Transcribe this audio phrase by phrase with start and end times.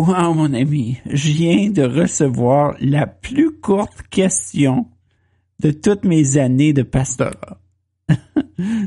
[0.00, 4.88] Wow, mon ami, je viens de recevoir la plus courte question
[5.58, 7.60] de toutes mes années de pastorat.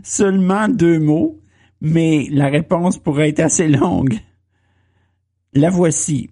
[0.04, 1.40] Seulement deux mots,
[1.82, 4.18] mais la réponse pourrait être assez longue.
[5.54, 6.32] La voici.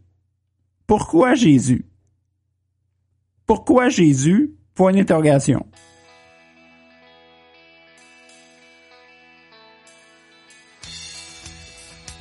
[0.88, 1.86] Pourquoi Jésus?
[3.46, 4.56] Pourquoi Jésus?
[4.74, 5.68] Point d'interrogation.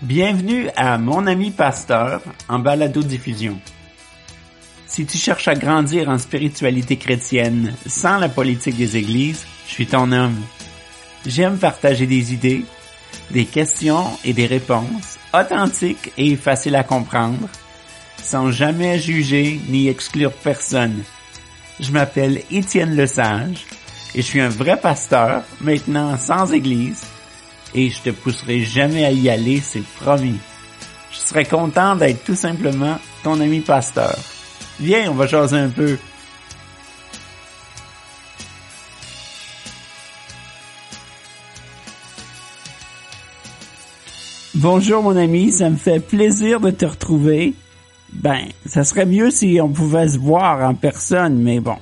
[0.03, 3.61] Bienvenue à Mon ami pasteur en balado diffusion.
[4.87, 9.87] Si tu cherches à grandir en spiritualité chrétienne sans la politique des églises, je suis
[9.87, 10.41] ton homme.
[11.27, 12.65] J'aime partager des idées,
[13.31, 17.51] des questions et des réponses authentiques et faciles à comprendre,
[18.23, 21.03] sans jamais juger ni exclure personne.
[21.79, 23.67] Je m'appelle Étienne Lesage
[24.15, 27.03] et je suis un vrai pasteur, maintenant sans église,
[27.75, 30.39] et je te pousserai jamais à y aller, c'est promis.
[31.11, 34.17] Je serais content d'être tout simplement ton ami pasteur.
[34.81, 35.99] Viens, on va jaser un peu.
[44.55, 47.55] Bonjour mon ami, ça me fait plaisir de te retrouver.
[48.13, 51.77] Ben, ça serait mieux si on pouvait se voir en personne, mais bon.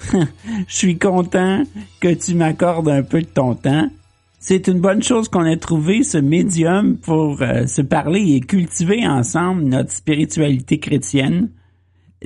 [0.12, 0.24] Je
[0.68, 1.62] suis content
[2.00, 3.88] que tu m'accordes un peu de ton temps
[4.42, 9.06] c'est une bonne chose qu'on ait trouvé ce médium pour euh, se parler et cultiver
[9.06, 11.50] ensemble notre spiritualité chrétienne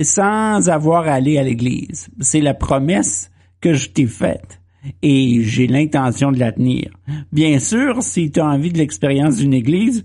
[0.01, 2.09] sans avoir à aller à l'église.
[2.19, 3.29] C'est la promesse
[3.61, 4.59] que je t'ai faite
[5.03, 6.89] et j'ai l'intention de la tenir.
[7.31, 10.03] Bien sûr, si tu as envie de l'expérience d'une église,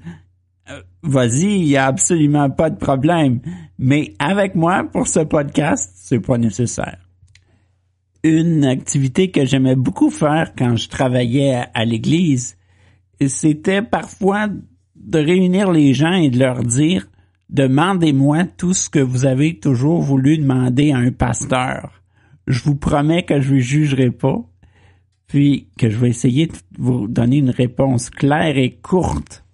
[0.71, 3.41] euh, vas-y, il n'y a absolument pas de problème.
[3.79, 7.02] Mais avec moi, pour ce podcast, c'est pas nécessaire
[8.25, 12.57] une activité que j'aimais beaucoup faire quand je travaillais à, l'église,
[13.27, 14.49] c'était parfois
[14.97, 17.09] de réunir les gens et de leur dire
[17.51, 22.03] Demandez-moi tout ce que vous avez toujours voulu demander à un pasteur.
[22.47, 24.43] Je vous promets que je ne jugerai pas,
[25.27, 29.45] puis que je vais essayer de vous donner une réponse claire et courte.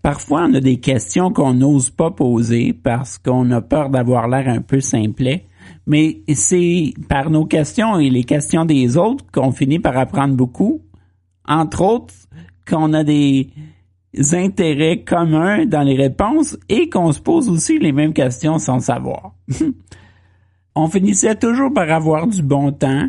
[0.00, 4.48] Parfois, on a des questions qu'on n'ose pas poser parce qu'on a peur d'avoir l'air
[4.48, 5.46] un peu simplet
[5.86, 10.82] mais c'est par nos questions et les questions des autres qu'on finit par apprendre beaucoup.
[11.46, 12.14] Entre autres,
[12.68, 13.50] qu'on a des
[14.32, 19.34] intérêts communs dans les réponses et qu'on se pose aussi les mêmes questions sans savoir.
[20.76, 23.08] On finissait toujours par avoir du bon temps.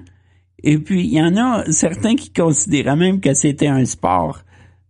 [0.63, 4.39] Et puis, il y en a certains qui considéraient même que c'était un sport.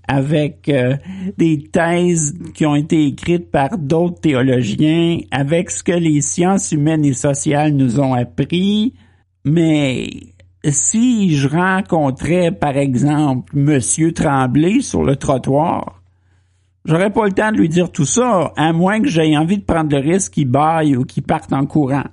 [0.07, 0.97] avec euh,
[1.39, 7.05] des thèses qui ont été écrites par d'autres théologiens, avec ce que les sciences humaines
[7.05, 8.95] et sociales nous ont appris.
[9.45, 10.09] Mais
[10.65, 16.03] si je rencontrais, par exemple, Monsieur Tremblay sur le trottoir,
[16.85, 19.65] j'aurais pas le temps de lui dire tout ça, à moins que j'aie envie de
[19.65, 22.05] prendre le risque qu'il baille ou qu'il parte en courant.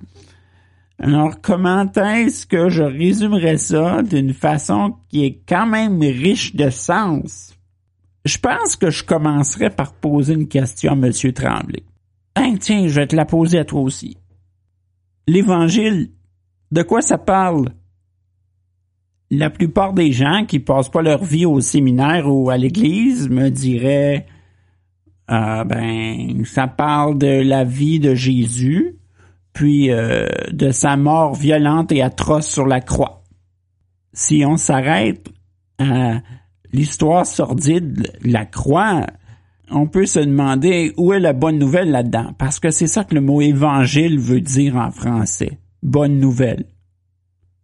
[0.98, 6.70] Alors, comment est-ce que je résumerais ça d'une façon qui est quand même riche de
[6.70, 7.51] sens?
[8.24, 11.12] Je pense que je commencerai par poser une question à M.
[11.32, 11.82] Tremblay.
[12.36, 14.16] Hein, tiens, je vais te la poser à toi aussi.
[15.26, 16.10] L'Évangile,
[16.70, 17.72] de quoi ça parle?
[19.30, 23.48] La plupart des gens qui passent pas leur vie au séminaire ou à l'église me
[23.48, 24.26] diraient,
[25.26, 28.98] ah ben, ça parle de la vie de Jésus,
[29.52, 33.24] puis euh, de sa mort violente et atroce sur la croix.
[34.12, 35.28] Si on s'arrête
[35.78, 36.20] à
[36.72, 39.06] l'histoire sordide de la croix,
[39.70, 43.14] on peut se demander où est la bonne nouvelle là-dedans, parce que c'est ça que
[43.14, 45.58] le mot évangile veut dire en français.
[45.82, 46.66] Bonne nouvelle.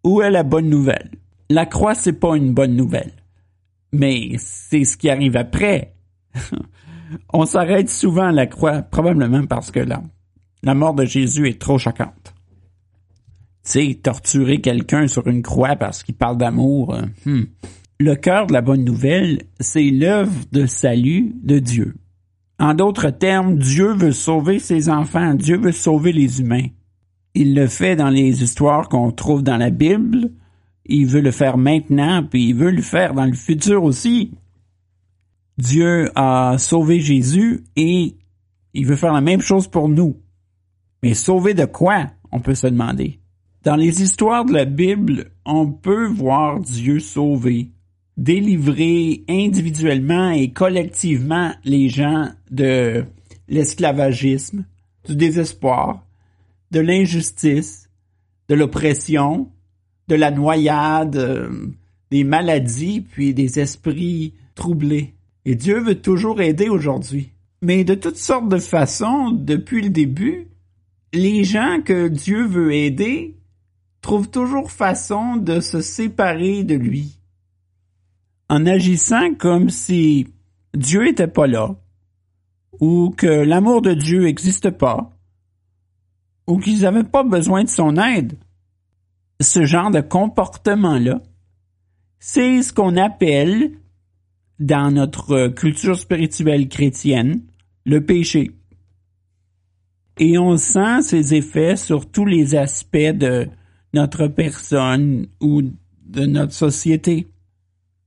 [0.05, 1.10] Où est la bonne nouvelle?
[1.50, 3.12] La croix, c'est pas une bonne nouvelle.
[3.93, 5.94] Mais c'est ce qui arrive après.
[7.32, 10.02] on s'arrête souvent à la croix, probablement parce que là,
[10.62, 12.34] la mort de Jésus est trop choquante.
[13.64, 17.44] Tu sais, torturer quelqu'un sur une croix parce qu'il parle d'amour, euh, hmm.
[18.00, 21.96] Le cœur de la bonne nouvelle, c'est l'œuvre de salut de Dieu.
[22.60, 26.66] En d'autres termes, Dieu veut sauver ses enfants, Dieu veut sauver les humains.
[27.34, 30.30] Il le fait dans les histoires qu'on trouve dans la Bible,
[30.86, 34.32] il veut le faire maintenant, puis il veut le faire dans le futur aussi.
[35.58, 38.16] Dieu a sauvé Jésus et
[38.74, 40.16] il veut faire la même chose pour nous.
[41.02, 43.18] Mais sauver de quoi, on peut se demander?
[43.64, 47.72] Dans les histoires de la Bible, on peut voir Dieu sauver,
[48.19, 53.05] délivrer individuellement et collectivement les gens de
[53.49, 54.65] l'esclavagisme,
[55.06, 56.05] du désespoir,
[56.73, 57.88] de l'injustice,
[58.49, 59.49] de l'oppression,
[60.09, 61.69] de la noyade, euh,
[62.11, 65.15] des maladies, puis des esprits troublés.
[65.44, 67.31] Et Dieu veut toujours aider aujourd'hui.
[67.62, 70.49] Mais de toutes sortes de façons, depuis le début,
[71.12, 73.37] les gens que Dieu veut aider
[74.00, 77.18] trouvent toujours façon de se séparer de lui.
[78.48, 80.28] En agissant comme si
[80.74, 81.76] Dieu n'était pas là,
[82.80, 85.10] ou que l'amour de Dieu n'existe pas,
[86.46, 88.38] ou qu'ils n'avaient pas besoin de son aide.
[89.40, 91.22] Ce genre de comportement-là,
[92.18, 93.72] c'est ce qu'on appelle,
[94.58, 97.42] dans notre culture spirituelle chrétienne,
[97.84, 98.58] le péché
[100.18, 103.48] et on sent ses effets sur tous les aspects de
[103.94, 107.28] notre personne ou de notre société.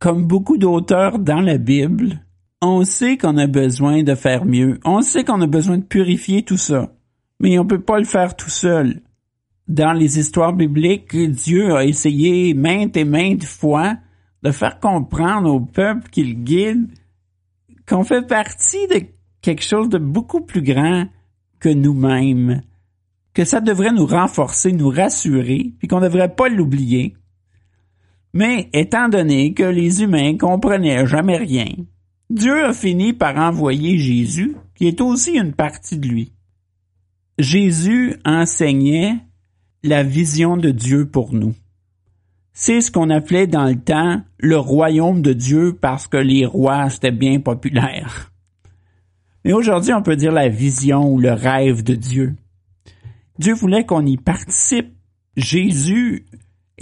[0.02, 2.26] Comme beaucoup d'auteurs dans la Bible,
[2.60, 4.80] on sait qu'on a besoin de faire mieux.
[4.84, 6.92] On sait qu'on a besoin de purifier tout ça.
[7.40, 9.02] Mais on peut pas le faire tout seul.
[9.68, 13.96] Dans les histoires bibliques, Dieu a essayé maintes et maintes fois
[14.42, 16.88] de faire comprendre au peuple qu'il guide
[17.88, 19.04] qu'on fait partie de
[19.42, 21.06] quelque chose de beaucoup plus grand
[21.60, 22.64] que nous-mêmes,
[23.36, 27.14] que ça devrait nous renforcer, nous rassurer, puis qu'on ne devrait pas l'oublier.
[28.34, 31.68] Mais étant donné que les humains comprenaient jamais rien,
[32.30, 36.32] Dieu a fini par envoyer Jésus, qui est aussi une partie de lui.
[37.38, 39.18] Jésus enseignait
[39.84, 41.56] la vision de Dieu pour nous.
[42.54, 46.90] C'est ce qu'on appelait dans le temps le royaume de Dieu parce que les rois,
[46.90, 48.32] c'était bien populaire.
[49.44, 52.36] Mais aujourd'hui, on peut dire la vision ou le rêve de Dieu.
[53.40, 54.94] Dieu voulait qu'on y participe.
[55.36, 56.26] Jésus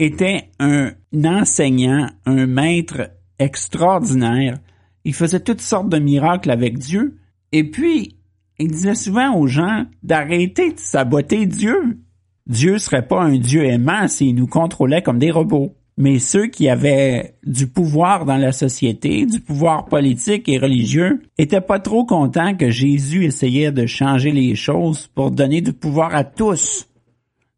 [0.01, 0.91] était un
[1.23, 4.57] enseignant, un maître extraordinaire.
[5.03, 7.17] Il faisait toutes sortes de miracles avec Dieu.
[7.51, 8.17] Et puis,
[8.57, 11.99] il disait souvent aux gens d'arrêter de saboter Dieu.
[12.47, 16.69] Dieu serait pas un Dieu aimant s'il nous contrôlait comme des robots mais ceux qui
[16.69, 22.55] avaient du pouvoir dans la société, du pouvoir politique et religieux, étaient pas trop contents
[22.55, 26.87] que Jésus essayait de changer les choses pour donner du pouvoir à tous.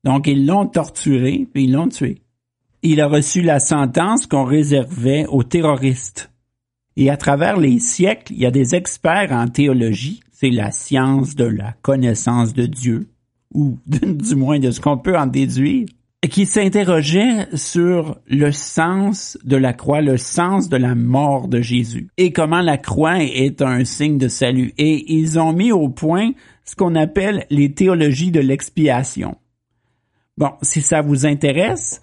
[0.03, 2.23] Donc ils l'ont torturé, puis ils l'ont tué.
[2.83, 6.31] Il a reçu la sentence qu'on réservait aux terroristes.
[6.97, 11.35] Et à travers les siècles, il y a des experts en théologie, c'est la science
[11.35, 13.09] de la connaissance de Dieu,
[13.53, 15.85] ou du moins de ce qu'on peut en déduire,
[16.29, 22.09] qui s'interrogeait sur le sens de la croix, le sens de la mort de Jésus
[22.17, 24.73] et comment la croix est un signe de salut.
[24.77, 26.31] Et ils ont mis au point
[26.63, 29.35] ce qu'on appelle les théologies de l'expiation.
[30.37, 32.01] Bon, si ça vous intéresse,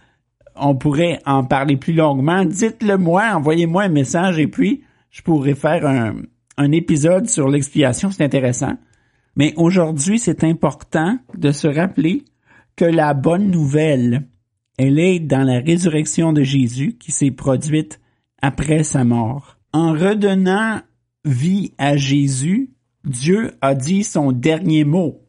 [0.61, 2.45] on pourrait en parler plus longuement.
[2.45, 6.17] Dites-le moi, envoyez-moi un message et puis je pourrais faire un,
[6.57, 8.77] un épisode sur l'expiation, c'est intéressant.
[9.37, 12.25] Mais aujourd'hui, c'est important de se rappeler
[12.77, 14.27] que la bonne nouvelle,
[14.77, 18.01] elle est dans la résurrection de Jésus qui s'est produite
[18.43, 19.57] après sa mort.
[19.73, 20.81] En redonnant
[21.25, 22.71] vie à Jésus,
[23.05, 25.23] Dieu a dit son dernier mot.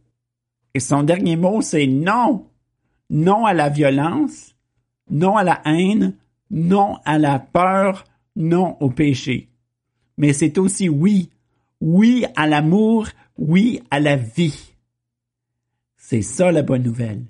[0.74, 2.48] Et son dernier mot, c'est non.
[3.10, 4.56] non à la violence,
[5.10, 6.14] non à la haine,
[6.52, 9.50] non à la peur, non au péché.
[10.18, 11.30] Mais c'est aussi oui,
[11.82, 14.74] oui à l'amour, oui à la vie.
[15.98, 17.24] C'est ça la bonne nouvelle.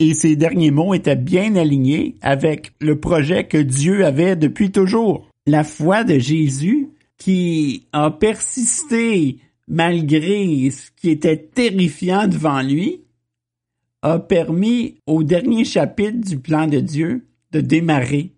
[0.00, 5.28] Et ces derniers mots étaient bien alignés avec le projet que Dieu avait depuis toujours.
[5.46, 6.88] La foi de Jésus
[7.18, 9.38] qui a persisté
[9.68, 13.03] malgré ce qui était terrifiant devant lui,
[14.04, 18.34] a permis au dernier chapitre du plan de Dieu de démarrer.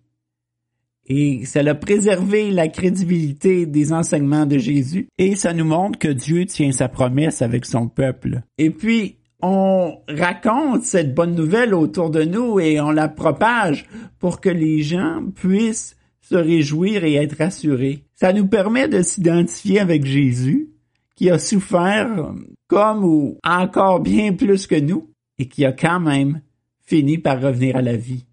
[1.07, 6.07] Et ça a préservé la crédibilité des enseignements de Jésus et ça nous montre que
[6.07, 8.43] Dieu tient sa promesse avec son peuple.
[8.57, 13.85] Et puis, on raconte cette bonne nouvelle autour de nous et on la propage
[14.19, 18.05] pour que les gens puissent se réjouir et être rassurés.
[18.15, 20.69] Ça nous permet de s'identifier avec Jésus,
[21.15, 22.33] qui a souffert
[22.67, 26.41] comme ou encore bien plus que nous, et qui a quand même
[26.81, 28.25] fini par revenir à la vie.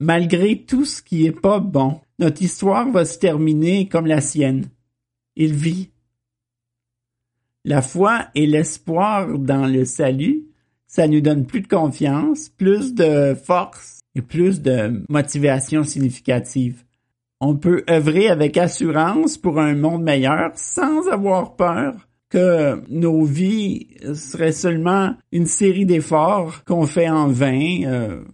[0.00, 4.66] Malgré tout ce qui est pas bon, notre histoire va se terminer comme la sienne.
[5.36, 5.90] Il vit.
[7.64, 10.46] La foi et l'espoir dans le salut,
[10.86, 16.84] ça nous donne plus de confiance, plus de force et plus de motivation significative.
[17.40, 23.86] On peut œuvrer avec assurance pour un monde meilleur sans avoir peur que nos vies
[24.12, 28.24] seraient seulement une série d'efforts qu'on fait en vain euh,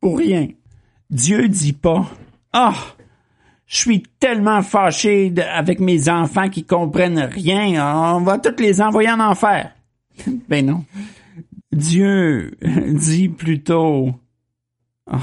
[0.00, 0.48] pour rien.
[1.10, 2.10] Dieu dit pas
[2.54, 2.72] Ah,
[3.66, 9.10] je suis tellement fâché avec mes enfants qui comprennent rien, on va tous les envoyer
[9.10, 9.74] en enfer.
[10.48, 10.86] ben non.
[11.70, 14.14] Dieu dit plutôt
[15.12, 15.16] oh,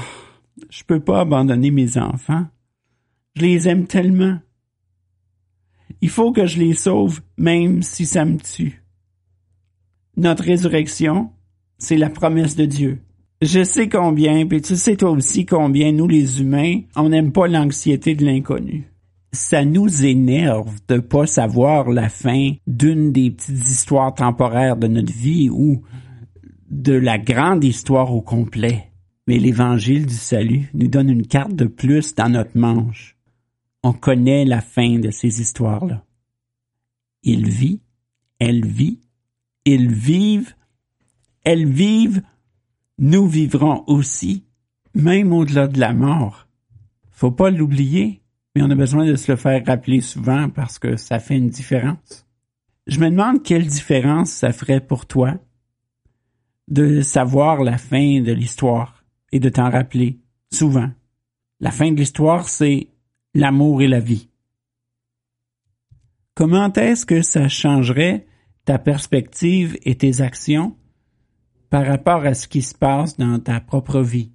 [0.70, 2.46] je peux pas abandonner mes enfants.
[3.34, 4.38] Je les aime tellement.
[6.00, 8.82] Il faut que je les sauve, même si ça me tue.
[10.16, 11.30] Notre résurrection,
[11.78, 13.00] c'est la promesse de Dieu.
[13.40, 17.46] Je sais combien, puis tu sais toi aussi combien nous les humains, on n'aime pas
[17.46, 18.88] l'anxiété de l'inconnu.
[19.32, 25.12] Ça nous énerve de pas savoir la fin d'une des petites histoires temporaires de notre
[25.12, 25.82] vie ou
[26.70, 28.90] de la grande histoire au complet.
[29.28, 33.17] Mais l'évangile du salut nous donne une carte de plus dans notre manche.
[33.88, 36.04] On connaît la fin de ces histoires-là.
[37.22, 37.80] Il vit,
[38.38, 39.00] elle vit,
[39.64, 40.54] ils vivent,
[41.42, 42.20] elles vivent,
[42.98, 44.44] nous vivrons aussi,
[44.92, 46.48] même au-delà de la mort.
[47.10, 48.20] Faut pas l'oublier,
[48.54, 51.48] mais on a besoin de se le faire rappeler souvent parce que ça fait une
[51.48, 52.26] différence.
[52.88, 55.38] Je me demande quelle différence ça ferait pour toi
[56.68, 59.02] de savoir la fin de l'histoire
[59.32, 60.18] et de t'en rappeler
[60.52, 60.90] souvent.
[61.60, 62.88] La fin de l'histoire, c'est
[63.38, 64.28] l'amour et la vie.
[66.34, 68.26] Comment est-ce que ça changerait
[68.64, 70.76] ta perspective et tes actions
[71.70, 74.32] par rapport à ce qui se passe dans ta propre vie?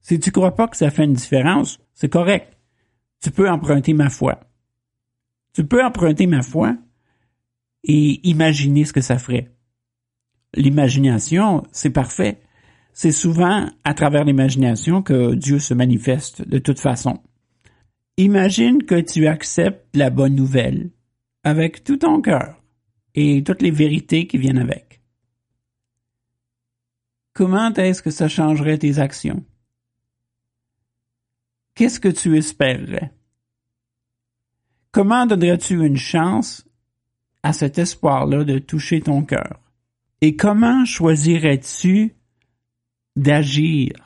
[0.00, 2.56] Si tu crois pas que ça fait une différence, c'est correct.
[3.20, 4.40] Tu peux emprunter ma foi.
[5.52, 6.76] Tu peux emprunter ma foi
[7.82, 9.52] et imaginer ce que ça ferait.
[10.54, 12.40] L'imagination, c'est parfait
[12.96, 17.18] c'est souvent à travers l'imagination que Dieu se manifeste de toute façon.
[18.18, 20.90] Imagine que tu acceptes la bonne nouvelle
[21.44, 22.62] avec tout ton cœur
[23.14, 25.02] et toutes les vérités qui viennent avec.
[27.34, 29.44] Comment est-ce que ça changerait tes actions?
[31.74, 33.12] Qu'est-ce que tu espérerais?
[34.92, 36.66] Comment donnerais-tu une chance
[37.42, 39.60] à cet espoir-là de toucher ton cœur?
[40.22, 42.16] Et comment choisirais-tu
[43.14, 44.05] d'agir?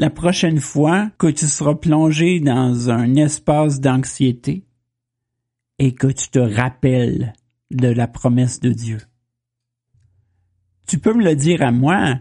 [0.00, 4.64] La prochaine fois que tu seras plongé dans un espace d'anxiété
[5.80, 7.32] et que tu te rappelles
[7.72, 8.98] de la promesse de Dieu.
[10.86, 12.20] Tu peux me le dire à moi